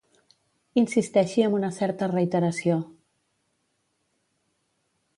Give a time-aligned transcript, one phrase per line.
[0.81, 2.81] Insisteixi amb una certa reiteració.